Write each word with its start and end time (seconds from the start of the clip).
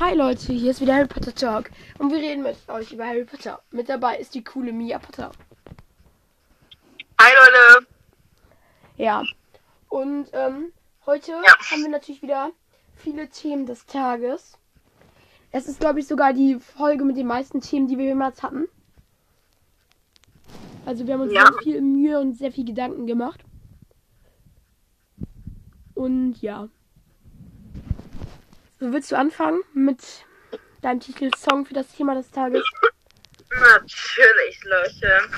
Hi 0.00 0.14
Leute, 0.14 0.54
hier 0.54 0.70
ist 0.70 0.80
wieder 0.80 0.94
Harry 0.94 1.06
Potter 1.06 1.34
Talk 1.34 1.70
und 1.98 2.10
wir 2.10 2.18
reden 2.18 2.42
mit 2.42 2.56
euch 2.68 2.90
über 2.92 3.06
Harry 3.06 3.24
Potter. 3.24 3.60
Mit 3.70 3.90
dabei 3.90 4.16
ist 4.16 4.34
die 4.34 4.42
coole 4.42 4.72
Mia 4.72 4.98
Potter. 4.98 5.30
Hi 7.20 7.30
Leute. 7.38 7.86
Ja, 8.96 9.22
und 9.90 10.28
ähm, 10.32 10.72
heute 11.04 11.32
Ja. 11.32 11.54
haben 11.70 11.82
wir 11.82 11.90
natürlich 11.90 12.22
wieder 12.22 12.50
viele 12.96 13.28
Themen 13.28 13.66
des 13.66 13.84
Tages. 13.84 14.56
Es 15.52 15.68
ist, 15.68 15.80
glaube 15.80 16.00
ich, 16.00 16.06
sogar 16.06 16.32
die 16.32 16.58
Folge 16.58 17.04
mit 17.04 17.18
den 17.18 17.26
meisten 17.26 17.60
Themen, 17.60 17.86
die 17.86 17.98
wir 17.98 18.06
jemals 18.06 18.42
hatten. 18.42 18.68
Also 20.86 21.06
wir 21.06 21.12
haben 21.14 21.22
uns 21.22 21.34
Ja. 21.34 21.44
sehr 21.46 21.62
viel 21.62 21.80
Mühe 21.82 22.18
und 22.18 22.38
sehr 22.38 22.52
viel 22.52 22.64
Gedanken 22.64 23.06
gemacht. 23.06 23.44
Und 25.94 26.40
ja. 26.40 26.68
So, 28.80 28.90
willst 28.94 29.12
du 29.12 29.16
anfangen 29.16 29.62
mit 29.74 30.00
deinem 30.80 31.00
Titel 31.00 31.30
Song 31.36 31.66
für 31.66 31.74
das 31.74 31.86
Thema 31.88 32.14
des 32.14 32.30
Tages? 32.30 32.64
Natürlich, 33.50 34.64
Leute. 34.64 35.28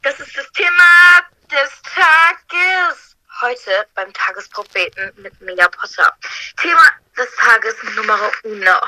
Das 0.00 0.18
ist 0.18 0.34
das 0.34 0.50
Thema 0.52 1.20
des 1.50 1.82
Tages. 1.82 3.14
Heute 3.42 3.86
beim 3.94 4.10
Tagespropheten 4.14 5.12
mit 5.16 5.38
Mia 5.42 5.68
Potter. 5.68 6.16
Thema 6.56 6.82
des 7.14 7.28
Tages 7.36 7.74
Nummer 7.94 8.18
uno. 8.44 8.80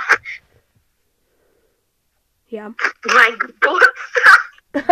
Ja. 2.46 2.72
Mein 3.04 3.38
Geburtstag. 3.38 4.50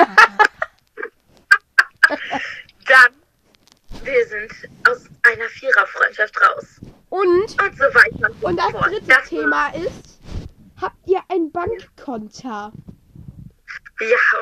Dann, 2.84 3.22
wir 4.02 4.26
sind 4.26 4.52
aus 4.86 5.06
einer 5.22 5.48
Viererfreundschaft 5.48 6.38
raus. 6.42 6.81
Und, 7.12 7.28
Und 7.28 7.50
so 7.76 7.84
weiter 7.92 8.30
und 8.40 8.56
das 8.56 8.72
dritte 8.72 9.06
Das- 9.06 9.28
Thema 9.28 9.68
ist, 9.74 10.18
habt 10.80 10.96
ihr 11.06 11.20
ein 11.28 11.52
Bankkonto? 11.52 12.48
Ja, 12.48 12.72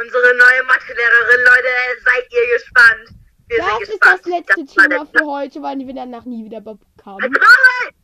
unsere 0.00 0.36
neue 0.36 0.62
Mathelehrerin, 0.68 1.40
Leute, 1.46 1.68
seid 2.04 2.32
ihr 2.32 2.46
gespannt. 2.56 3.18
Wir 3.48 3.58
Das 3.58 3.66
sind 3.66 3.82
ist 3.82 3.90
gespannt. 3.90 4.20
das 4.20 4.26
letzte 4.26 4.56
war 4.56 4.88
Thema 4.88 5.06
für 5.06 5.26
heute, 5.26 5.62
weil 5.62 5.78
wir 5.80 5.94
danach 5.94 6.24
nie 6.24 6.44
wieder 6.44 6.60
bekommen. 6.60 7.18
Halt! 7.22 7.94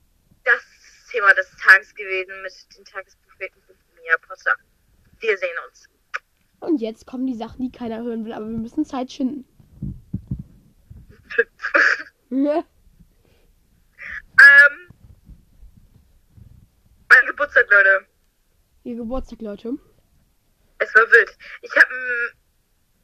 Das 0.43 0.63
Thema 1.13 1.33
des 1.35 1.49
Tages 1.65 1.95
gewesen 1.95 2.43
mit 2.43 2.53
den 2.77 2.85
Tagespropheten 2.85 3.63
von 3.63 3.77
Mia 4.03 4.17
Potter. 4.27 4.57
Wir 5.21 5.39
sehen 5.39 5.57
uns. 5.69 5.89
Und 6.59 6.81
jetzt 6.81 7.07
kommen 7.07 7.27
die 7.29 7.37
Sachen, 7.37 7.63
die 7.63 7.71
keiner 7.71 8.03
hören 8.03 8.25
will, 8.25 8.33
aber 8.33 8.49
wir 8.49 8.59
müssen 8.59 8.85
Zeit 8.85 9.13
schinden. 9.13 9.47
Ne? 12.31 12.65
ähm, 14.39 14.89
mein 17.09 17.27
Geburtstag, 17.57 17.71
Leute. 17.71 18.07
Ihr 18.85 18.97
Geburtstag, 18.97 19.41
Leute. 19.41 19.73
Es 20.79 20.95
war 20.95 21.11
wild. 21.11 21.37
Ich 21.63 21.75
habe 21.75 21.95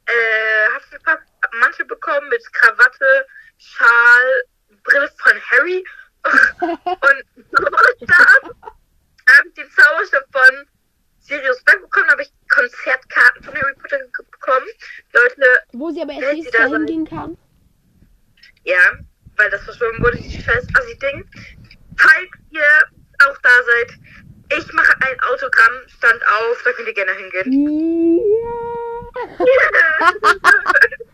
äh, 0.05 0.67
Hufflepuff-Mantel 0.75 1.85
bekommen 1.85 2.29
mit 2.29 2.53
Krawatte, 2.53 3.25
Schal, 3.57 4.43
Brille 4.83 5.09
von 5.17 5.33
Harry 5.49 5.83
und 6.61 7.47
Zauberstab. 7.49 8.43
Habe 8.43 9.47
ich 9.47 9.53
den 9.55 9.71
Zauberstab 9.71 10.23
von 10.31 10.67
Sirius 11.17 11.63
Black 11.63 11.81
bekommen, 11.81 12.09
habe 12.11 12.21
ich 12.21 12.31
Konzertkarten 12.49 13.43
von 13.43 13.55
Harry 13.55 13.73
Potter 13.81 13.97
bekommen. 14.31 14.67
Leute, 15.13 15.63
Wo 15.71 15.89
sie 15.89 16.01
aber 16.03 16.13
erst 16.13 16.33
nächstes 16.33 16.53
Jahr 16.53 16.69
hingehen 16.69 17.07
kann. 17.07 17.37
ja, 18.65 18.91
weil 19.37 19.49
das 19.49 19.63
verschoben 19.63 20.03
wurde, 20.03 20.17
die 20.17 20.39
scheiß 20.39 20.67
Assi-Ding. 20.75 21.27
Falls 21.97 22.29
ihr 22.51 22.63
auch 23.25 23.37
da 23.39 23.49
seid, 23.65 23.97
ich 24.57 24.73
mache 24.73 24.93
ein 25.01 25.19
Autogramm, 25.31 25.87
stand 25.87 26.22
auf, 26.39 26.61
da 26.63 26.71
könnt 26.71 26.87
ihr 26.87 26.93
gerne 26.93 27.13
hingehen. 27.13 28.19
Ja. 28.19 29.45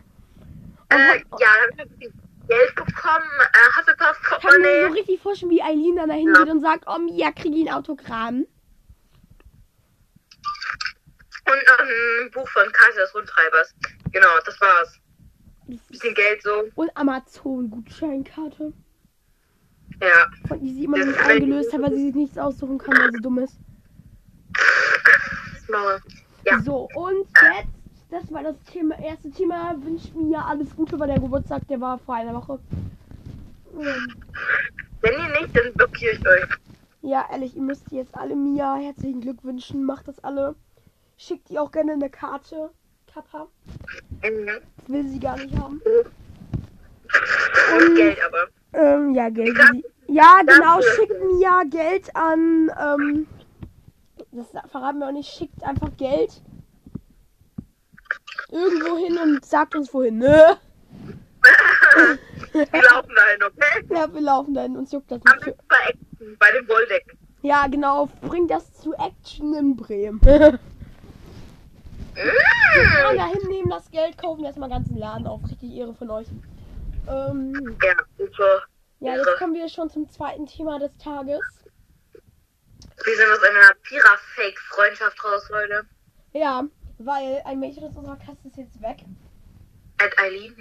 Äh, 0.90 1.18
ja, 1.38 1.48
dann 1.70 1.78
habe 1.78 1.90
ich 2.00 2.10
Geld 2.48 2.74
bekommen, 2.74 3.30
äh, 3.40 3.78
Hufflepuff 3.78 4.20
Ich 4.20 4.42
kann 4.42 4.60
mir 4.60 4.88
so 4.88 4.92
richtig 4.92 5.20
vorstellen, 5.20 5.52
wie 5.52 5.62
Eileen 5.62 5.96
dann 5.96 6.08
da 6.08 6.16
hingeht 6.16 6.48
und 6.48 6.60
sagt, 6.60 6.84
oh 6.88 6.98
Mia, 6.98 7.30
krieg 7.30 7.54
ich 7.54 7.68
ein 7.68 7.74
Autogramm. 7.74 8.46
Und 11.46 11.66
noch 11.66 11.78
ein 11.78 12.30
Buch 12.32 12.48
von 12.48 12.70
Kaiser 12.72 13.02
des 13.02 13.14
Rundtreibers. 13.14 13.74
Genau, 14.12 14.28
das 14.44 14.60
war's. 14.60 14.98
Bisschen 15.88 16.14
Geld 16.14 16.42
so. 16.42 16.64
Und 16.74 16.96
Amazon-Gutscheinkarte. 16.96 18.72
Ja. 20.00 20.30
Von 20.48 20.60
die 20.60 20.74
sie 20.74 20.84
immer 20.84 20.98
nicht 20.98 21.20
eingelöst 21.20 21.72
hat, 21.72 21.82
weil 21.82 21.94
sie 21.94 22.06
sich 22.06 22.14
nichts 22.14 22.38
aussuchen 22.38 22.78
kann, 22.78 22.98
weil 22.98 23.12
sie 23.12 23.20
dumm 23.20 23.38
ist. 23.38 23.58
Ja. 26.44 26.60
So, 26.62 26.88
und 26.94 27.26
jetzt, 27.42 27.68
das 28.10 28.32
war 28.32 28.42
das 28.42 28.56
Thema, 28.72 28.98
erste 28.98 29.30
Thema. 29.30 29.76
Wünscht 29.82 30.14
mir 30.14 30.44
alles 30.44 30.74
Gute, 30.74 30.98
weil 30.98 31.08
der 31.08 31.20
Geburtstag, 31.20 31.66
der 31.68 31.80
war 31.80 31.98
vor 31.98 32.14
einer 32.14 32.34
Woche. 32.34 32.58
Ähm, 33.78 34.14
Wenn 35.00 35.12
ihr 35.12 35.40
nicht, 35.40 35.56
dann 35.56 35.72
blockiere 35.74 36.14
ich 36.14 36.26
euch. 36.26 36.48
Ja, 37.02 37.26
ehrlich, 37.30 37.56
ihr 37.56 37.62
müsst 37.62 37.90
jetzt 37.92 38.14
alle 38.14 38.34
Mia 38.34 38.76
herzlichen 38.76 39.20
Glückwünschen. 39.20 39.84
Macht 39.84 40.08
das 40.08 40.22
alle. 40.24 40.54
Schickt 41.16 41.50
ihr 41.50 41.62
auch 41.62 41.70
gerne 41.70 41.92
eine 41.92 42.10
Karte. 42.10 42.70
Kappa. 43.12 43.48
Mhm. 44.22 44.46
Das 44.46 44.88
will 44.88 45.06
sie 45.08 45.20
gar 45.20 45.36
nicht 45.36 45.56
haben. 45.58 45.80
Und 47.76 47.94
Geld 47.96 48.18
aber. 48.24 48.48
Ähm, 48.72 49.14
ja, 49.14 49.28
Geld. 49.30 49.56
Ja. 50.06 50.40
genau. 50.46 50.80
Schickt 50.80 51.24
Mia 51.24 51.62
Geld 51.64 52.14
an. 52.14 52.70
Ähm, 52.80 53.26
das 54.32 54.48
verraten 54.70 54.98
wir 54.98 55.08
auch 55.08 55.12
nicht. 55.12 55.30
Schickt 55.30 55.62
einfach 55.64 55.90
Geld. 55.96 56.40
Irgendwo 58.50 58.96
hin 58.96 59.16
und 59.18 59.44
sagt 59.44 59.74
uns 59.76 59.92
wohin. 59.94 60.18
Ne? 60.18 60.56
Wir 62.52 62.82
laufen 62.82 63.14
dahin, 63.14 63.42
okay? 63.44 63.84
Ja, 63.90 64.12
wir 64.12 64.20
laufen 64.20 64.54
dahin. 64.54 64.76
Uns 64.76 64.90
juckt 64.90 65.10
das 65.10 65.20
Am 65.24 65.38
nicht. 65.38 65.56
Bei 65.68 65.76
Action, 65.88 66.36
bei 66.38 66.50
den 66.52 66.68
Wolldecken. 66.68 67.16
ja, 67.42 67.66
genau. 67.68 68.08
Bringt 68.22 68.50
das 68.50 68.72
zu 68.74 68.92
Action 68.94 69.54
in 69.54 69.76
Bremen. 69.76 70.20
Und 70.24 70.58
Mhm. 72.16 73.16
dahin 73.16 73.48
nehmen 73.48 73.70
das 73.70 73.88
Geld, 73.90 74.18
kaufen 74.18 74.44
erstmal 74.44 74.68
ganzen 74.68 74.96
Laden 74.96 75.26
auf. 75.28 75.40
Richtig 75.48 75.72
Ehre 75.72 75.94
von 75.94 76.10
euch. 76.10 76.26
Ähm, 77.08 77.76
Ja, 77.82 77.94
super. 78.18 78.62
ja, 78.98 79.14
jetzt 79.16 79.38
kommen 79.38 79.54
wir 79.54 79.68
schon 79.68 79.88
zum 79.90 80.08
zweiten 80.08 80.46
Thema 80.46 80.78
des 80.80 80.94
Tages. 80.98 81.40
Wir 83.10 83.16
sind 83.16 83.32
aus 83.32 83.42
einer 83.42 83.74
Pira-Fake-Freundschaft 83.82 85.24
raus, 85.24 85.48
Leute. 85.50 85.84
Ja, 86.32 86.62
weil 86.98 87.42
ein 87.44 87.58
Mädchen 87.58 87.82
aus 87.82 87.96
unserer 87.96 88.14
Klasse 88.14 88.46
ist 88.46 88.56
jetzt 88.56 88.80
weg. 88.80 88.98
At 89.98 90.16
Eileen. 90.16 90.54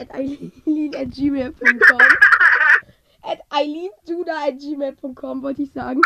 At 0.00 0.10
eileen 0.10 0.96
at 0.96 1.10
gmail.com. 1.10 2.00
At 3.22 3.38
eileenduda 3.50 4.32
at 4.48 4.58
gmail.com 4.58 5.42
wollte 5.44 5.62
ich 5.62 5.72
sagen. 5.72 6.00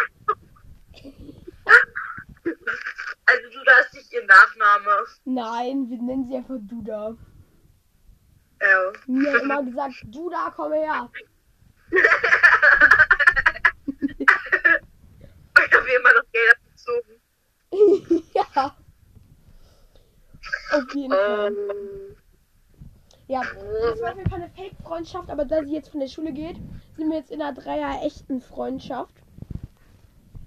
Also 3.24 3.42
du, 3.54 3.64
da 3.64 3.78
ist 3.78 3.94
nicht 3.94 4.12
ihr 4.12 4.26
Nachname. 4.26 5.06
Nein, 5.24 5.88
wir 5.88 5.96
nennen 5.96 6.28
sie 6.28 6.36
einfach 6.36 6.58
Duda. 6.58 7.16
Ja. 8.60 8.92
Mir 9.06 9.32
hat 9.32 9.42
immer 9.42 9.62
gesagt, 9.62 9.94
Duda, 10.04 10.52
komm 10.54 10.74
her. 10.74 11.10
Ich 15.86 15.94
habe 15.94 16.00
immer 16.00 16.14
noch 16.14 16.24
Geld 16.32 16.56
abgezogen. 16.56 17.20
ja. 18.34 18.76
Auf 20.72 20.94
jeden 20.94 21.12
Fall. 21.12 21.48
Ähm, 21.48 22.16
Ja, 23.28 23.42
das 23.42 24.00
war 24.00 24.10
auf 24.10 24.16
jeden 24.19 24.30
Fall 24.30 24.42
eine 24.42 24.50
Fake-Freundschaft, 24.50 25.30
aber 25.30 25.44
da 25.44 25.64
sie 25.64 25.74
jetzt 25.74 25.91
von 25.91 26.00
der 26.00 26.08
Schule 26.08 26.32
geht, 26.32 26.56
sind 26.97 27.10
wir 27.10 27.19
jetzt 27.19 27.30
in 27.30 27.41
einer 27.42 27.54
Dreier 27.54 28.02
echten 28.04 28.41
Freundschaft. 28.41 29.14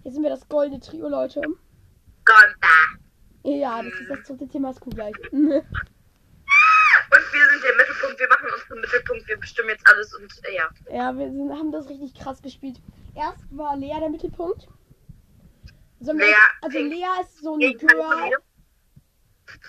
Jetzt 0.03 0.13
sind 0.13 0.23
wir 0.23 0.29
das 0.29 0.47
goldene 0.47 0.79
Trio, 0.79 1.09
Leute. 1.09 1.41
Gonta. 1.41 2.69
Ja, 3.43 3.81
das 3.81 3.93
ist 3.93 4.09
das 4.09 4.23
dritte 4.27 4.47
Thema, 4.47 4.71
ist 4.71 4.81
cool 4.85 4.93
gleich. 4.93 5.15
Und 5.31 5.43
wir 7.33 7.45
sind 7.49 7.63
der 7.63 7.75
Mittelpunkt, 7.75 8.19
wir 8.19 8.27
machen 8.27 8.47
uns 8.53 8.67
zum 8.67 8.79
Mittelpunkt, 8.79 9.27
wir 9.27 9.37
bestimmen 9.37 9.69
jetzt 9.69 9.87
alles 9.87 10.13
und 10.13 10.31
äh, 10.45 10.55
ja. 10.55 10.69
ja, 10.91 11.17
wir 11.17 11.31
sind, 11.31 11.51
haben 11.51 11.71
das 11.71 11.89
richtig 11.89 12.13
krass 12.13 12.39
gespielt. 12.41 12.79
Erst 13.15 13.43
war 13.49 13.75
Lea 13.75 13.95
der 13.99 14.09
Mittelpunkt. 14.09 14.67
Wir- 15.99 16.13
Lea, 16.13 16.33
also. 16.61 16.79
Lea 16.79 17.05
ist 17.21 17.37
so 17.41 17.53
ein 17.53 17.59
Gegenteil 17.59 17.97
von 17.97 18.09
Girl. 18.09 18.31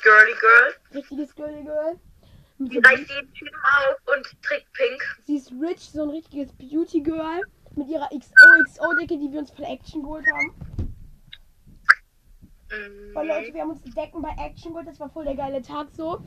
Girly 0.03 0.33
Girl. 0.41 0.75
richtiges 0.95 1.35
Girly 1.35 1.63
Girl. 1.65 1.99
So- 2.59 2.67
reißt 2.67 3.09
jeden 3.11 3.33
Typen 3.33 3.55
auf 3.65 3.97
und 4.17 4.43
trägt 4.43 4.73
pink. 4.75 5.03
Sie 5.25 5.37
ist 5.37 5.51
rich, 5.53 5.91
so 5.91 6.03
ein 6.03 6.11
richtiges 6.11 6.53
Beauty 6.53 7.01
Girl. 7.01 7.41
Mit 7.77 7.89
ihrer 7.89 8.09
XOXO-Decke, 8.11 9.17
die 9.17 9.31
wir 9.33 9.39
uns 9.39 9.51
von 9.53 9.65
Action 9.65 10.03
geholt 10.03 10.27
haben. 10.27 10.55
Mhm. 12.71 13.13
Leute, 13.15 13.55
wir 13.55 13.63
haben 13.63 13.71
uns 13.71 13.81
die 13.83 13.91
Decken 13.91 14.23
bei 14.23 14.35
Action 14.39 14.73
geholt, 14.73 14.87
das 14.89 15.01
war 15.01 15.09
voll 15.09 15.25
der 15.25 15.35
geile 15.37 15.63
Tag 15.63 15.89
so. 15.93 16.21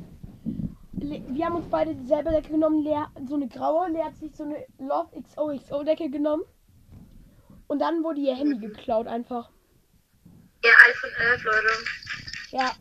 Wir 0.93 1.45
haben 1.45 1.55
uns 1.55 1.67
beide 1.67 1.95
dieselbe 1.95 2.31
Decke 2.31 2.49
genommen, 2.51 2.81
Lea, 2.83 3.03
so 3.27 3.35
eine 3.35 3.47
graue, 3.47 3.89
Lea 3.89 4.03
hat 4.03 4.15
sich 4.15 4.33
so 4.35 4.43
eine 4.45 4.65
Love 4.79 5.21
XOXO 5.21 5.83
Decke 5.83 6.09
genommen. 6.09 6.43
Und 7.67 7.79
dann 7.79 8.03
wurde 8.03 8.21
ihr 8.21 8.35
Handy 8.35 8.57
geklaut 8.67 9.07
einfach. 9.07 9.51
Schon 10.95 11.09
elf, 11.11 11.43
Leute. 11.43 11.67
Ja. 12.51 12.71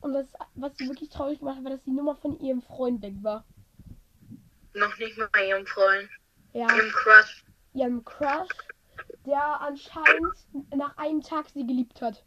Und 0.00 0.14
das, 0.14 0.26
was 0.54 0.76
sie 0.76 0.88
wirklich 0.88 1.10
traurig 1.10 1.38
gemacht 1.40 1.56
hat, 1.56 1.64
war, 1.64 1.70
dass 1.72 1.84
die 1.84 1.90
Nummer 1.90 2.16
von 2.16 2.38
ihrem 2.40 2.62
Freund 2.62 3.02
weg 3.02 3.14
war. 3.22 3.44
Noch 4.74 4.96
nicht 4.98 5.18
mal 5.18 5.28
bei 5.32 5.48
ihrem 5.48 5.66
Freund. 5.66 6.08
Ja. 6.52 6.66
Ihrem 6.74 6.90
Crush. 6.90 7.44
Ihrem 7.74 8.04
Crush, 8.04 8.48
der 9.26 9.60
anscheinend 9.60 10.34
nach 10.74 10.96
einem 10.96 11.20
Tag 11.20 11.46
sie 11.50 11.66
geliebt 11.66 12.00
hat. 12.00 12.24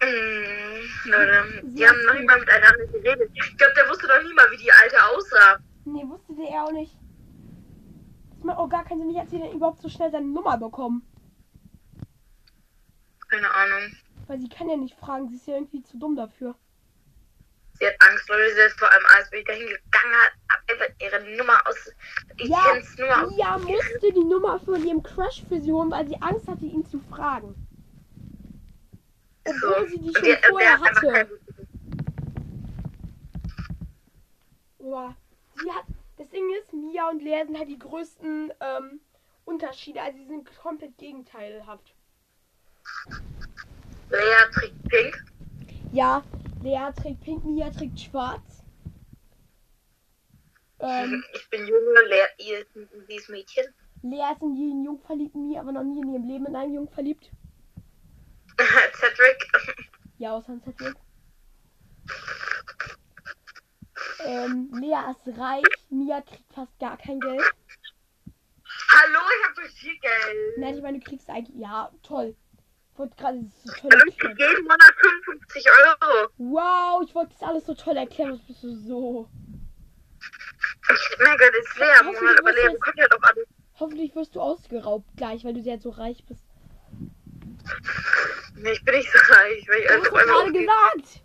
Mm, 0.00 1.10
Leute, 1.10 1.62
Sie 1.62 1.74
die 1.74 1.88
haben 1.88 2.04
noch 2.06 2.14
nicht 2.14 2.26
mal 2.26 2.38
miteinander 2.38 2.86
geredet. 2.86 3.30
Ich 3.34 3.56
glaube, 3.56 3.74
der 3.74 3.88
wusste 3.88 4.06
doch 4.06 4.22
nie 4.22 4.32
mal, 4.34 4.50
wie 4.52 4.56
die 4.58 4.70
Alte 4.70 4.96
aussah. 5.04 5.58
Nee, 5.84 6.04
wusste 6.06 6.34
der 6.36 6.48
er 6.48 6.64
auch 6.64 6.72
nicht. 6.72 6.96
Das 8.30 8.44
macht 8.44 8.58
auch 8.58 8.68
gar 8.68 8.84
keinen 8.84 9.00
Sinn. 9.00 9.14
Wie 9.14 9.18
hat 9.18 9.28
sie 9.28 9.38
denn 9.38 9.52
überhaupt 9.52 9.82
so 9.82 9.88
schnell 9.88 10.10
seine 10.12 10.26
Nummer 10.26 10.56
bekommen? 10.56 11.07
Keine 13.38 13.54
Ahnung. 13.54 13.96
Weil 14.26 14.40
sie 14.40 14.48
kann 14.48 14.68
ja 14.68 14.76
nicht 14.76 14.98
fragen. 14.98 15.28
Sie 15.28 15.36
ist 15.36 15.46
ja 15.46 15.54
irgendwie 15.54 15.82
zu 15.82 15.96
dumm 15.96 16.16
dafür. 16.16 16.56
Sie 17.74 17.86
hat 17.86 17.94
Angst, 18.00 18.28
Leute. 18.28 18.52
Sie 18.52 18.60
ist 18.62 18.78
vor 18.78 18.90
allem 18.90 19.04
als 19.16 19.30
bin 19.30 19.40
ich 19.40 19.46
dahin 19.46 19.66
gegangen 19.66 20.14
hat, 20.14 20.32
hab 20.50 20.70
einfach 20.70 20.94
ihre 21.00 21.36
Nummer 21.36 21.60
aus. 21.66 21.92
Ich 22.36 22.48
Ja, 22.48 22.74
Nummer 22.98 23.24
aus. 23.24 23.36
Mia 23.36 23.58
musste 23.58 24.12
die 24.12 24.24
Nummer 24.24 24.58
von 24.60 24.84
ihrem 24.84 25.02
Crush 25.02 25.44
für 25.48 25.60
sie 25.60 25.72
holen, 25.72 25.90
weil 25.90 26.08
sie 26.08 26.20
Angst 26.20 26.48
hatte, 26.48 26.64
ihn 26.64 26.84
zu 26.84 26.98
fragen. 26.98 27.54
Obwohl 29.46 29.88
sie 29.88 30.00
die 30.00 30.12
schon 30.12 30.24
der 30.24 30.42
vorher 30.42 30.80
hatte. 30.80 31.40
Boah. 34.78 35.16
Sie 35.54 35.70
hat. 35.70 35.84
Das 36.16 36.28
Ding 36.30 36.52
ist, 36.60 36.72
Mia 36.72 37.08
und 37.08 37.22
Lea 37.22 37.44
sind 37.46 37.56
halt 37.56 37.68
die 37.68 37.78
größten 37.78 38.52
ähm, 38.60 39.00
Unterschiede. 39.44 40.02
Also 40.02 40.18
sie 40.18 40.26
sind 40.26 40.50
komplett 40.60 40.98
gegenteilhaft. 40.98 41.94
Lea 44.10 44.50
trägt 44.52 44.88
pink. 44.88 45.24
Ja, 45.92 46.22
Lea 46.62 46.90
trägt 46.96 47.20
pink, 47.22 47.44
Mia 47.44 47.70
trägt 47.70 48.00
schwarz. 48.00 48.62
Ähm, 50.80 51.24
Ich 51.34 51.50
bin 51.50 51.66
junge, 51.66 52.02
Lea, 52.08 52.24
ihr 52.38 52.60
ist 52.60 52.74
ein 52.76 52.88
dieses 53.08 53.28
Mädchen. 53.28 53.64
Lea 54.02 54.32
ist 54.32 54.42
in 54.42 54.54
jeden 54.56 54.84
Jungen 54.84 55.00
verliebt, 55.00 55.34
Mia 55.34 55.60
aber 55.60 55.72
noch 55.72 55.82
nie 55.84 56.00
in 56.00 56.12
ihrem 56.12 56.28
Leben 56.28 56.46
in 56.46 56.56
einen 56.56 56.74
Jungen 56.74 56.88
verliebt. 56.88 57.30
Cedric. 58.94 59.50
Ja, 60.18 60.36
außer 60.36 60.58
Cedric. 60.64 60.94
Ähm, 64.24 64.70
Lea 64.72 64.98
ist 65.10 65.38
reich, 65.38 65.64
Mia 65.90 66.20
kriegt 66.22 66.52
fast 66.52 66.78
gar 66.78 66.96
kein 66.96 67.20
Geld. 67.20 67.42
Hallo, 68.88 69.18
ich 69.18 69.48
hab 69.48 69.56
so 69.56 69.62
viel 69.76 69.98
Geld. 69.98 70.58
Nein, 70.58 70.74
ich 70.76 70.82
meine, 70.82 70.98
du 70.98 71.04
kriegst 71.04 71.28
eigentlich. 71.30 71.56
Ja, 71.56 71.90
toll. 72.02 72.34
Ich 72.98 73.00
wollte 73.00 73.16
gerade 73.16 73.38
so 73.64 73.72
toll 73.74 73.90
erklären. 73.92 74.36
jeden 74.38 74.62
Monat 74.64 74.94
55 75.24 75.64
Euro. 75.70 76.28
Wow, 76.38 77.02
ich 77.06 77.14
wollte 77.14 77.32
das 77.38 77.48
alles 77.48 77.64
so 77.66 77.74
toll 77.74 77.96
erklären. 77.96 78.32
Was 78.32 78.40
bist 78.40 78.64
du 78.64 78.74
so? 78.74 79.28
Ich, 80.92 81.18
mein 81.20 81.38
Gott, 81.38 81.52
ist 81.60 81.78
Hoffentlich 81.78 82.20
Monat, 82.20 82.38
aber 82.40 82.50
es- 82.50 82.72
bekommt 82.72 82.96
ja 82.98 83.06
doch 83.08 83.22
alles. 83.22 83.46
Hoffentlich 83.78 84.16
wirst 84.16 84.34
du 84.34 84.40
ausgeraubt 84.40 85.06
gleich, 85.16 85.44
weil 85.44 85.54
du 85.54 85.60
jetzt 85.60 85.84
so 85.84 85.90
reich 85.90 86.24
bist. 86.26 86.42
Nee, 88.56 88.72
ich 88.72 88.84
bin 88.84 88.96
nicht 88.96 89.12
so 89.12 89.18
reich, 89.32 89.64
weil 89.68 89.78
ich 89.78 89.86
Du 89.86 89.92
alles 89.92 90.08
gerade 90.10 90.32
ausgebe. 90.34 90.58
gesagt. 90.58 91.22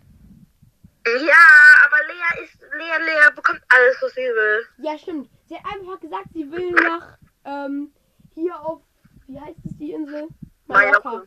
Ja, 1.26 1.44
aber 1.86 1.96
Lea 2.06 2.44
ist, 2.44 2.60
Lea, 2.78 3.04
Lea 3.04 3.34
bekommt 3.34 3.60
alles, 3.68 3.96
was 4.00 4.12
sie 4.14 4.20
will. 4.20 4.64
Ja, 4.78 4.96
stimmt. 4.96 5.28
Sie 5.46 5.56
hat 5.56 5.64
einfach 5.74 5.98
gesagt, 5.98 6.26
sie 6.34 6.48
will 6.52 6.70
nach, 6.70 7.18
ähm, 7.44 7.92
hier 8.32 8.60
auf, 8.60 8.80
wie 9.26 9.40
heißt 9.40 9.58
es, 9.64 9.76
die 9.76 9.90
Insel? 9.90 10.28
Mallorca. 10.68 11.24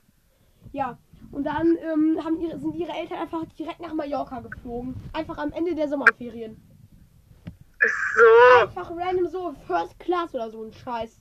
Ja. 0.78 0.96
Und 1.32 1.44
dann 1.44 1.76
ähm, 1.82 2.22
haben 2.24 2.40
ihre, 2.40 2.60
sind 2.60 2.76
ihre 2.76 2.92
Eltern 2.92 3.18
einfach 3.18 3.44
direkt 3.58 3.80
nach 3.80 3.94
Mallorca 3.94 4.40
geflogen. 4.42 4.94
Einfach 5.12 5.38
am 5.40 5.52
Ende 5.52 5.74
der 5.74 5.88
Sommerferien. 5.88 6.56
So, 8.16 8.62
Einfach 8.62 8.92
random 8.92 9.28
so 9.28 9.56
First 9.66 9.98
Class 10.00 10.34
oder 10.36 10.52
so 10.52 10.64
ein 10.64 10.74
Scheiß. 10.74 11.20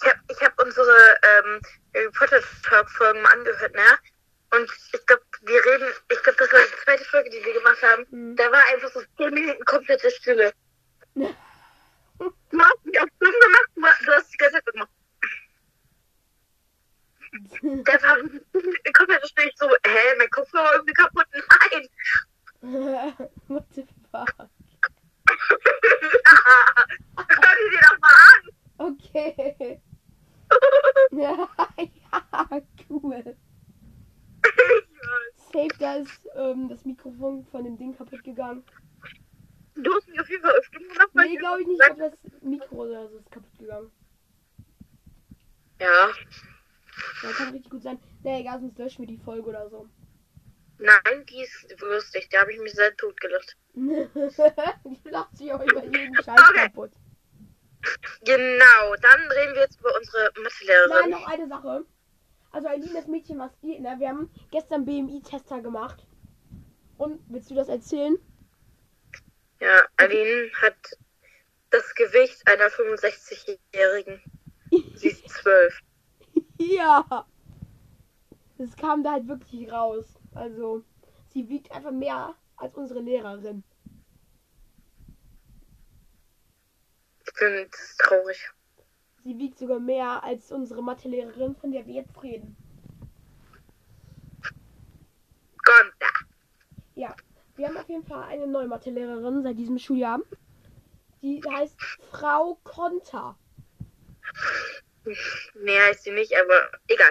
ich 0.00 0.08
hab, 0.08 0.16
ich 0.30 0.40
hab 0.42 0.62
unsere 0.64 0.96
ähm, 1.22 1.60
Harry 1.94 2.10
Potter 2.18 2.40
Talk 2.62 2.88
Folgen 2.90 3.20
mal 3.20 3.32
angehört, 3.34 3.74
ne? 3.74 3.82
Und 4.54 4.70
ich 4.94 5.06
glaube, 5.06 5.22
wir 5.42 5.60
reden, 5.66 5.88
ich 6.10 6.22
glaube, 6.22 6.38
das 6.38 6.52
war 6.52 6.60
die 6.60 6.84
zweite 6.84 7.04
Folge, 7.04 7.30
die 7.30 7.44
wir 7.44 7.52
gemacht 7.52 7.82
haben. 7.82 8.06
Hm. 8.10 8.36
Da 8.36 8.44
war 8.50 8.60
einfach 8.72 8.90
so 8.92 9.00
10 9.18 9.34
Minuten 9.34 9.64
komplette 9.66 10.10
Stille. 10.10 10.52
Du 12.18 12.58
hast 12.62 12.84
mich 12.86 12.98
auch 12.98 13.06
dumm 13.20 13.34
gemacht, 13.74 14.00
du 14.06 14.10
hast- 14.12 14.32
die 14.32 14.36
ganze 14.38 14.54
Zeit 14.54 14.66
gemacht. 14.72 14.88
Der 17.62 18.02
war 18.02 18.16
komplett. 18.92 19.24
Ich 19.24 19.56
so, 19.56 19.68
hä, 19.68 20.14
mein 20.18 20.30
Kopfhörer 20.30 20.64
war 20.64 20.74
irgendwie 20.74 20.92
kaputt. 20.94 21.26
Nein. 22.62 23.14
What 23.48 23.64
the 23.74 23.86
fuck? 24.10 24.34
Hör 27.16 27.54
dir 27.56 27.70
den 27.70 27.80
doch 27.80 27.98
mal 28.00 28.16
an. 28.32 28.42
Okay. 28.78 29.80
ja, 31.10 31.48
ja, 31.78 32.62
cool. 32.88 33.36
Safe, 35.52 35.68
da 35.78 35.96
ist 35.96 36.28
ähm, 36.34 36.68
das 36.68 36.84
Mikrofon 36.84 37.46
von 37.50 37.64
dem 37.64 37.76
Ding 37.78 37.96
kaputt 37.96 38.22
gegangen. 38.22 38.64
Du 39.74 39.94
hast 39.94 40.08
mich 40.08 40.20
auf 40.20 40.28
jeden 40.30 40.42
Fall 40.42 40.54
öfter 40.54 40.78
gemacht, 40.78 41.08
weil 41.12 41.28
Nee, 41.28 41.36
glaube 41.36 41.60
ich 41.60 41.66
nicht. 41.66 41.80
Ich 41.80 41.96
glaube, 41.96 42.16
das 42.22 42.42
Mikro 42.42 42.76
oder 42.76 43.08
so 43.08 43.18
ist 43.18 43.30
kaputt 43.30 43.58
gegangen. 43.58 43.90
Ja. 45.80 46.08
Ja, 47.22 47.30
kann 47.32 47.50
richtig 47.50 47.70
gut 47.70 47.82
sein. 47.82 47.98
Nee, 48.22 48.40
egal, 48.40 48.55
sonst 48.66 48.78
löschen 48.78 49.02
wir 49.02 49.06
die 49.16 49.22
Folge 49.22 49.48
oder 49.48 49.68
so. 49.70 49.88
Nein, 50.78 51.24
die 51.30 51.42
ist 51.42 51.80
lustig. 51.80 52.28
Da 52.30 52.40
habe 52.40 52.52
ich 52.52 52.60
mich 52.60 52.72
sehr 52.72 52.94
tot 52.96 53.18
gelacht. 53.20 53.56
die 53.74 55.08
lacht 55.10 55.36
sich 55.36 55.52
auch 55.52 55.62
über 55.62 55.84
jeden 55.84 56.14
Scheiß 56.22 56.40
Okay. 56.50 56.60
kaputt. 56.68 56.90
Genau, 58.24 58.96
dann 59.00 59.20
reden 59.30 59.54
wir 59.54 59.62
jetzt 59.62 59.78
über 59.78 59.94
unsere 59.96 60.30
Nein, 60.34 60.42
Mathelehrerin. 60.42 61.10
noch 61.10 61.26
eine 61.28 61.48
Sache. 61.48 61.84
Also 62.50 62.68
Eileen, 62.68 62.94
das 62.94 63.06
Mädchen, 63.06 63.38
was 63.38 63.58
geht, 63.60 63.80
ne? 63.80 63.94
Wir 63.98 64.08
haben 64.08 64.30
gestern 64.50 64.84
BMI-Tester 64.84 65.60
gemacht. 65.60 66.06
Und 66.98 67.20
willst 67.28 67.50
du 67.50 67.54
das 67.54 67.68
erzählen? 67.68 68.16
Ja, 69.60 69.84
Aline 69.98 70.50
hat 70.60 70.74
das 71.70 71.94
Gewicht 71.94 72.42
einer 72.46 72.66
65-Jährigen. 72.68 74.20
Sie 74.94 75.08
ist 75.08 75.28
zwölf. 75.28 75.80
Ja. 76.58 77.26
Das 78.58 78.76
kam 78.76 79.02
da 79.02 79.12
halt 79.12 79.28
wirklich 79.28 79.70
raus. 79.70 80.18
Also, 80.34 80.82
sie 81.28 81.48
wiegt 81.48 81.72
einfach 81.72 81.92
mehr 81.92 82.34
als 82.56 82.74
unsere 82.74 83.00
Lehrerin. 83.00 83.62
Ich 87.24 87.32
finde 87.34 87.68
es 87.70 87.96
traurig. 87.98 88.50
Sie 89.22 89.36
wiegt 89.38 89.58
sogar 89.58 89.80
mehr 89.80 90.22
als 90.22 90.52
unsere 90.52 90.82
Mathelehrerin, 90.82 91.56
von 91.56 91.72
der 91.72 91.86
wir 91.86 91.94
jetzt 91.94 92.22
reden. 92.22 92.56
Gonta. 95.64 96.06
Ja, 96.94 97.14
wir 97.56 97.66
haben 97.66 97.76
auf 97.76 97.88
jeden 97.88 98.06
Fall 98.06 98.22
eine 98.22 98.46
neue 98.46 98.68
Mathelehrerin 98.68 99.42
seit 99.42 99.58
diesem 99.58 99.78
Schuljahr. 99.78 100.20
Die 101.22 101.42
heißt 101.42 101.76
Frau 102.10 102.58
Konter. 102.62 103.36
Nee, 105.54 105.78
heißt 105.78 106.02
sie 106.04 106.10
nicht, 106.10 106.32
aber 106.36 106.70
egal. 106.88 107.10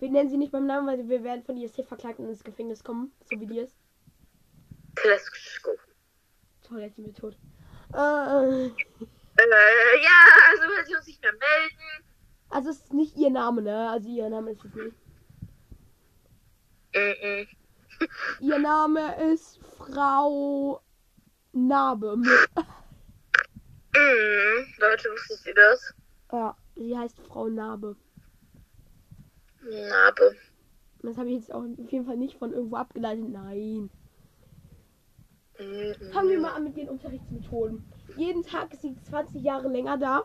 Wir 0.00 0.10
nennen 0.10 0.30
sie 0.30 0.36
nicht 0.38 0.52
beim 0.52 0.66
Namen, 0.66 0.86
weil 0.86 1.08
wir 1.08 1.22
werden 1.24 1.44
von 1.44 1.56
ihr 1.56 1.68
safe 1.68 1.84
verklagt 1.84 2.18
und 2.18 2.28
ins 2.28 2.42
Gefängnis 2.44 2.82
kommen, 2.82 3.12
so 3.30 3.38
wie 3.38 3.46
die 3.46 3.58
ist. 3.58 3.76
Teleskop. 4.96 5.78
Toll, 6.66 6.80
jetzt 6.80 6.96
sind 6.96 7.06
wir 7.06 7.14
tot. 7.14 7.36
Äh, 7.92 8.66
Äh, 9.36 10.02
ja, 10.02 10.18
also 10.50 10.62
will 10.62 10.86
sie 10.86 10.94
uns 10.94 11.06
nicht 11.06 11.20
mehr 11.22 11.32
melden. 11.32 12.04
also 12.50 12.70
es 12.70 12.76
ist 12.82 12.92
nicht 12.92 13.16
ihr 13.16 13.30
Name, 13.30 13.62
ne? 13.62 13.90
Also 13.90 14.08
ihr 14.08 14.28
Name 14.30 14.52
ist 14.52 14.64
es 14.64 14.74
nicht. 14.74 14.96
Mhm. 16.94 17.48
Ihr 18.40 18.58
Name 18.58 19.32
ist 19.32 19.58
Frau 19.76 20.80
Nabe. 21.52 22.16
Mhm. 22.16 22.24
Leute, 24.78 25.08
wusstet 25.10 25.46
ihr 25.46 25.54
das? 25.54 25.94
Ja, 26.32 26.56
sie 26.76 26.96
heißt 26.96 27.20
Frau 27.20 27.48
Nabe. 27.48 27.96
Narbe. 29.62 30.36
Das 31.02 31.16
habe 31.18 31.28
ich 31.28 31.36
jetzt 31.36 31.52
auch 31.52 31.62
auf 31.62 31.92
jeden 31.92 32.06
Fall 32.06 32.16
nicht 32.16 32.38
von 32.38 32.52
irgendwo 32.52 32.76
abgeleitet. 32.76 33.28
Nein. 33.28 33.90
Mhm. 35.58 36.12
Fangen 36.12 36.30
wir 36.30 36.40
mal 36.40 36.54
an 36.54 36.64
mit 36.64 36.76
den 36.76 36.88
Unterrichtsmethoden. 36.88 37.84
Jeden 38.16 38.42
Tag 38.42 38.72
ist 38.72 38.82
sie 38.82 38.96
20 39.08 39.42
Jahre 39.42 39.68
länger 39.68 39.98
da. 39.98 40.24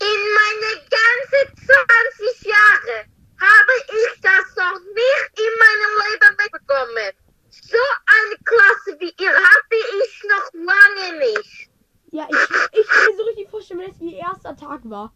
In 0.00 0.20
meine 0.38 0.70
ganze 0.88 1.66
20 1.66 2.46
Jahre 2.46 3.06
habe 3.40 3.72
ich 3.88 4.20
das 4.20 4.56
noch 4.56 4.80
nicht 4.80 5.30
in 5.36 5.52
meinem 5.62 5.92
Leben 6.04 6.36
mitbekommen. 6.42 7.12
So 7.50 7.76
eine 8.06 8.36
Klasse 8.44 9.00
wie 9.00 9.14
ihr 9.22 9.32
hatte 9.32 9.76
ich 10.02 10.22
noch 10.28 10.52
lange 10.54 11.18
nicht. 11.18 11.70
Ja, 12.10 12.26
ich, 12.30 12.80
ich 12.80 12.88
kann 12.88 13.06
mir 13.06 13.16
so 13.16 13.22
richtig 13.24 13.50
vorstellen, 13.50 13.80
wenn 13.80 13.90
das 13.90 14.00
ihr 14.00 14.18
erster 14.18 14.56
Tag 14.56 14.76
war. 14.90 15.12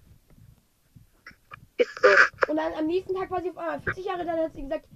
Und 2.48 2.56
dann 2.56 2.72
am 2.74 2.86
nächsten 2.86 3.14
Tag 3.14 3.30
war 3.30 3.40
sie 3.42 3.50
auf 3.50 3.58
einmal 3.58 3.80
40 3.80 4.04
Jahre, 4.04 4.24
dann 4.24 4.38
hat 4.38 4.54
sie 4.54 4.62
gesagt, 4.62 4.86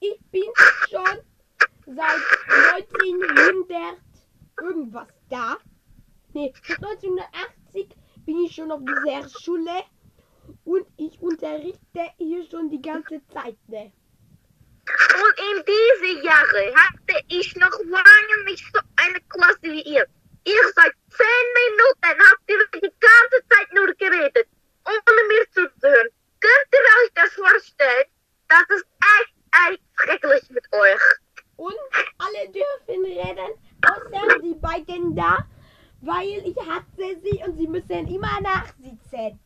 ich 0.00 0.18
bin 0.30 0.42
schon 0.88 1.18
seit 1.86 2.20
1900 2.74 3.98
irgendwas 4.60 5.08
da. 5.28 5.58
Nee, 6.32 6.52
seit 6.66 6.78
1980 6.78 7.88
bin 8.24 8.44
ich 8.44 8.54
schon 8.54 8.70
auf 8.70 8.80
dieser 8.80 9.28
Schule 9.28 9.82
und 10.64 10.86
ich 10.96 11.20
unterrichte 11.20 12.00
hier 12.16 12.44
schon 12.48 12.70
die 12.70 12.82
ganze 12.82 13.20
Zeit. 13.28 13.56
Ne? 13.68 13.92
Und 14.84 15.38
in 15.38 15.64
diese 15.64 16.24
Jahre 16.24 16.74
hatte 16.74 17.24
ich 17.28 17.54
noch 17.56 17.78
lange 17.84 18.44
nicht 18.46 18.64
so 18.72 18.80
eine 18.96 19.20
Klasse 19.28 19.62
wie 19.62 19.82
ihr. 19.82 20.06
Ihr 20.44 20.72
seid 20.74 20.92
zehn 21.10 21.46
Minuten, 21.60 22.20
habt 22.30 22.50
ihr 22.50 22.80
die 22.80 22.94
ganze 22.98 23.48
Zeit 23.48 23.72
nur 23.72 23.94
geredet, 23.94 24.48
ohne 24.84 25.28
mir 25.28 25.44
zuzuhören. 25.50 26.08
Könnt 26.40 26.68
ihr 26.72 27.04
euch 27.04 27.12
das 27.14 27.32
vorstellen? 27.34 28.06
Das 28.48 28.64
ist 28.70 28.86
echt, 29.18 29.34
echt 29.68 29.82
schrecklich 29.94 30.50
mit 30.50 30.64
euch. 30.72 31.00
Und 31.56 31.76
alle 32.18 32.48
dürfen 32.50 33.04
reden, 33.04 33.54
außer 33.86 34.38
die 34.40 34.54
beiden 34.54 35.14
da, 35.14 35.46
weil 36.00 36.44
ich 36.44 36.56
hasse 36.56 37.20
sie 37.22 37.40
und 37.44 37.56
sie 37.56 37.68
müssen 37.68 38.08
immer 38.08 38.40
nachsitzen. 38.40 39.38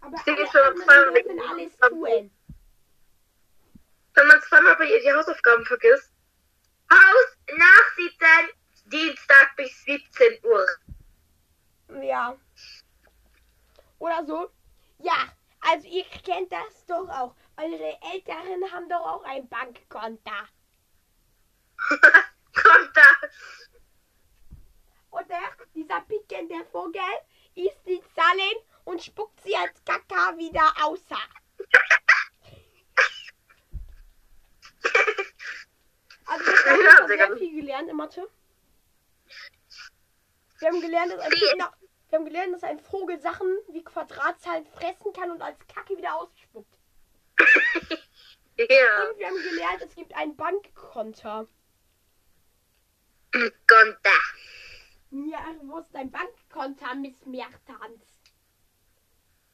Aber 0.00 0.16
Sie 0.24 0.30
alle 0.32 0.46
schon 0.46 0.74
dürfen 0.74 1.40
alles 1.48 1.76
tun. 1.76 2.30
Wenn 4.14 4.26
man 4.26 4.42
zweimal 4.42 4.76
bei 4.76 4.86
ihr 4.86 5.00
die 5.00 5.12
Hausaufgaben 5.12 5.64
vergisst. 5.64 6.12
Haus 6.92 7.36
nachsitzen, 8.00 8.50
Dienstag 8.86 9.56
bis 9.56 9.84
17 9.84 10.44
Uhr. 10.44 10.66
Ja. 12.02 12.36
Oder 13.98 14.24
so. 14.24 14.50
Ja, 14.98 15.28
also 15.60 15.86
ihr 15.88 16.04
kennt 16.24 16.52
das 16.52 16.86
doch 16.86 17.08
auch. 17.08 17.34
Eure 17.56 17.98
Eltern 18.12 18.72
haben 18.72 18.88
doch 18.88 19.00
auch 19.00 19.24
ein 19.24 19.48
Bankkonto. 19.48 20.32
Da. 22.94 23.02
Oder 25.10 25.38
dieser 25.74 26.00
pickende 26.02 26.64
Vogel 26.72 27.00
isst 27.54 27.86
die 27.86 28.02
Zahlen 28.14 28.56
und 28.84 29.02
spuckt 29.02 29.40
sie 29.42 29.56
als 29.56 29.82
Kaka 29.84 30.36
wieder 30.36 30.72
außer. 30.82 31.18
Also 36.30 36.44
wir 36.46 36.72
haben 36.72 36.80
Ja, 36.84 37.06
sehr 37.08 37.28
gut. 37.28 37.38
viel 37.38 37.60
gelernt 37.60 37.88
in 37.90 37.96
Mathe. 37.96 38.28
Wir 40.60 40.68
haben 40.68 40.80
gelernt, 40.80 41.12
dass 41.12 41.20
ein? 41.20 41.30
Kinder, 41.32 41.72
wir 42.08 42.18
haben 42.18 42.24
gelernt, 42.24 42.54
dass 42.54 42.62
ein 42.62 42.78
Vogel 42.78 43.18
Sachen 43.20 43.48
wie 43.68 43.82
Quadratzahlen 43.82 44.64
fressen 44.66 45.12
kann 45.12 45.30
und 45.32 45.42
als 45.42 45.58
Kacke 45.66 45.96
wieder 45.96 46.14
ausspuckt. 46.16 46.78
Ja. 48.58 49.08
Und 49.08 49.18
wir 49.18 49.26
haben 49.26 49.42
gelernt, 49.42 49.82
es 49.88 49.94
gibt 49.94 50.14
ein 50.14 50.36
Bankkonto. 50.36 51.48
Kommt 53.32 53.98
da. 54.02 54.10
Ja, 55.12 55.42
wo 55.62 55.78
ist 55.78 55.88
dein 55.94 56.10
Bankkonto, 56.10 56.94
Miss 56.96 57.24
Mertans? 57.24 58.20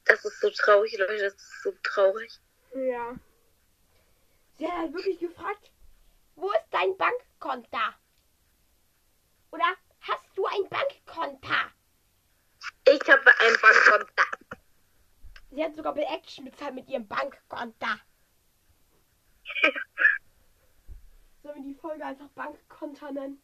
Das 0.03 0.25
ist 0.25 0.41
so 0.41 0.49
traurig, 0.49 0.97
Leute. 0.97 1.19
Das 1.23 1.35
ist 1.35 1.61
so 1.63 1.71
traurig. 1.83 2.37
Ja. 2.75 3.15
Sie 4.57 4.67
hat 4.67 4.77
halt 4.77 4.93
wirklich 4.93 5.19
gefragt, 5.19 5.66
Bankkonto? 7.57 7.77
Oder 9.51 9.65
hast 10.01 10.23
du 10.35 10.45
ein 10.45 10.69
Bankkonto? 10.69 11.55
Ich 12.85 13.01
habe 13.09 13.31
ein 13.39 13.57
Bankkonto. 13.61 14.23
Sie 15.49 15.63
hat 15.63 15.75
sogar 15.75 15.93
bei 15.93 16.03
Action 16.03 16.45
bezahlt 16.45 16.75
mit 16.75 16.87
ihrem 16.89 17.07
Bankkonto. 17.07 17.87
Sollen 21.41 21.63
wir 21.63 21.73
die 21.73 21.79
Folge 21.79 22.05
einfach 22.05 22.29
Bankkonto 22.29 23.11
nennen? 23.11 23.41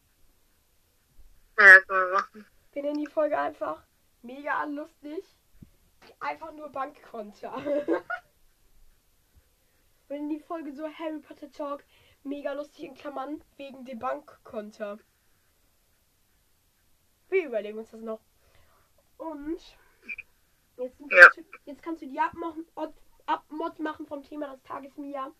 Ja, 1.58 1.80
können 1.80 2.10
wir 2.10 2.12
machen. 2.12 2.46
Wir 2.72 2.82
nennen 2.82 3.04
die 3.04 3.10
Folge 3.10 3.38
einfach 3.38 3.82
mega 4.22 4.64
lustig. 4.64 5.24
Einfach 6.20 6.52
nur 6.52 6.68
Bankkonto. 6.68 7.50
Nennen 10.08 10.28
die 10.28 10.40
Folge 10.40 10.72
so 10.72 10.86
Harry 10.86 11.18
Potter 11.18 11.50
Talk 11.50 11.82
mega 12.24 12.52
lustig 12.52 12.84
in 12.84 12.94
Klammern 12.94 13.42
wegen 13.56 13.84
dem 13.84 13.98
Bankkonto. 13.98 14.98
Wir 17.28 17.46
überlegen 17.46 17.78
uns 17.78 17.90
das 17.90 18.00
noch. 18.00 18.20
Und 19.16 19.60
jetzt, 20.76 21.00
Ja. 21.10 21.22
kannst, 21.22 21.38
du, 21.38 21.44
jetzt 21.64 21.82
kannst 21.82 22.02
du 22.02 22.06
die 22.06 22.20
Abmachen, 22.20 22.66
Od- 22.74 22.94
Abmod 23.26 23.78
machen 23.78 24.06
vom 24.06 24.22
Thema 24.22 24.52
des 24.52 24.62
Tages, 24.62 24.96
Mia. 24.96 25.32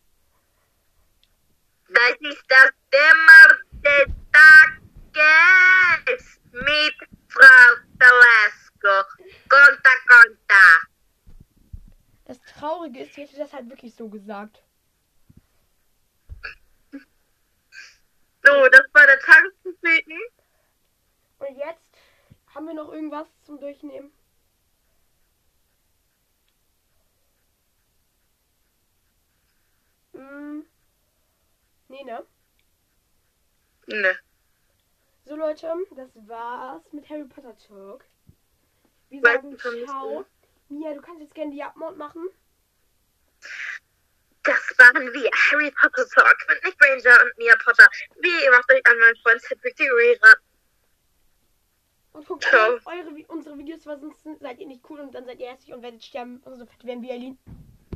Das 1.88 2.16
ist 2.20 2.44
das 2.48 2.70
Thema 2.90 3.48
des 3.82 4.14
Tages 4.32 6.40
mit 6.52 6.94
Frau 7.28 7.74
Telesco. 7.98 9.04
Konta, 9.48 9.90
Konta. 10.08 10.78
Das 12.26 12.40
Traurige 12.40 13.00
ist, 13.00 13.14
sie 13.14 13.22
hätte 13.22 13.36
das 13.36 13.52
halt 13.52 13.68
wirklich 13.68 13.94
so 13.94 14.08
gesagt. 14.08 14.62
So, 18.46 18.68
das 18.70 18.82
war 18.92 19.06
der 19.06 19.18
Tagespropheten. 19.20 20.18
Und 21.38 21.56
jetzt 21.56 21.96
haben 22.54 22.66
wir 22.66 22.74
noch 22.74 22.92
irgendwas 22.92 23.26
zum 23.42 23.58
Durchnehmen. 23.60 24.12
Hm. 30.14 30.64
Nee, 31.88 32.04
ne? 32.04 32.24
Ne. 33.86 34.18
So 35.26 35.36
Leute, 35.36 35.72
das 35.96 36.10
war's 36.26 36.82
mit 36.92 37.08
Harry 37.08 37.24
Potter 37.24 37.56
Talk. 37.56 38.04
Wir 39.10 39.20
sagen 39.20 39.58
ciao. 39.58 40.24
Mia, 40.68 40.94
du 40.94 41.00
kannst 41.00 41.22
jetzt 41.22 41.34
gerne 41.34 41.52
die 41.52 41.62
Abmord 41.62 41.96
machen. 41.96 42.28
Das 44.42 44.74
waren 44.78 45.12
wir, 45.12 45.30
Harry 45.50 45.70
Potter 45.70 46.06
Talk 46.08 46.36
mit 46.48 46.64
Nick 46.64 46.76
Ranger 46.80 47.24
und 47.24 47.38
Mia 47.38 47.54
Potter. 47.64 47.86
Wie 48.20 48.44
ihr 48.44 48.50
macht 48.50 48.70
euch 48.72 48.86
an 48.86 48.98
meinen 48.98 49.16
Freund 49.16 49.40
Cedric 49.40 49.76
Diggory 49.76 50.18
ran. 50.22 50.36
Und 52.12 52.26
guckt 52.26 52.52
eure, 52.52 53.24
unsere 53.28 53.58
Videos, 53.58 53.86
weil 53.86 53.98
sonst 53.98 54.22
seid 54.40 54.60
ihr 54.60 54.66
nicht 54.66 54.88
cool 54.88 55.00
und 55.00 55.14
dann 55.14 55.24
seid 55.24 55.40
ihr 55.40 55.50
hässlich 55.50 55.74
und 55.74 55.82
werdet 55.82 56.04
sterben 56.04 56.38
und 56.44 56.58
so 56.58 56.66
fett 56.66 56.84
werden 56.84 57.02
wie 57.02 57.10
Eileen. 57.10 57.38